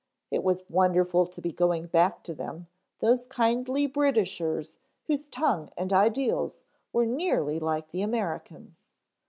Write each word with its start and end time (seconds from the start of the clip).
It 0.31 0.43
was 0.43 0.67
wonderful 0.67 1.27
to 1.27 1.41
be 1.41 1.51
going 1.51 1.85
back 1.85 2.23
to 2.23 2.33
them, 2.33 2.65
those 3.01 3.27
kindly 3.27 3.85
Britishers 3.85 4.75
whose 5.05 5.27
tongue 5.29 5.69
and 5.77 5.93
ideals 5.93 6.63
were 6.91 7.05
nearly 7.05 7.59
like 7.59 7.91
the 7.91 8.01
Americans. 8.01 8.85